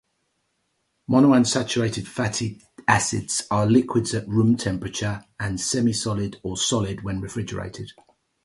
[1.07, 7.91] Monounsaturated fatty acids are liquids at room temperature and semisolid or solid when refrigerated.